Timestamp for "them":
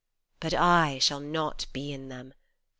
2.09-2.33